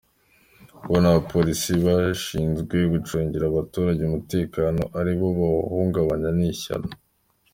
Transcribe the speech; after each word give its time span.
Kubona 0.79 1.05
abapolisi 1.09 1.71
bashinzwe 1.85 2.77
gucungira 2.93 3.45
abaturage 3.47 4.01
umutekano 4.05 4.81
aribo 4.99 5.27
bawuhungabana 5.39 6.29
ni 6.37 6.45
ishyano. 6.53 6.89